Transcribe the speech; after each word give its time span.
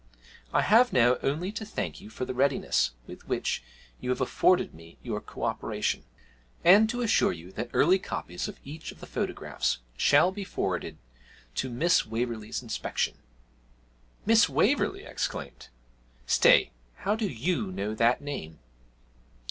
I 0.51 0.63
have 0.63 0.91
now 0.91 1.17
only 1.21 1.51
to 1.51 1.63
thank 1.63 2.01
you 2.01 2.09
for 2.09 2.25
the 2.25 2.33
readiness 2.33 2.93
with 3.05 3.27
which 3.27 3.61
you 3.99 4.09
have 4.09 4.19
afforded 4.19 4.73
me 4.73 4.97
your 5.03 5.21
co 5.21 5.43
operation, 5.43 6.05
and 6.63 6.89
to 6.89 7.03
assure 7.03 7.31
you 7.31 7.51
that 7.51 7.69
early 7.71 7.99
copies 7.99 8.47
of 8.47 8.59
each 8.63 8.91
of 8.91 8.99
the 8.99 9.05
photographs 9.05 9.77
shall 9.95 10.31
be 10.31 10.43
forwarded 10.43 10.97
for 11.53 11.69
Miss 11.69 12.03
Waverley's 12.03 12.63
inspection.' 12.63 13.19
'Miss 14.25 14.49
Waverley!' 14.49 15.05
I 15.05 15.11
exclaimed; 15.11 15.67
'stay, 16.25 16.71
how 16.95 17.15
do 17.15 17.27
you 17.29 17.71
know 17.71 17.93
that 17.93 18.21
name?' 18.21 18.57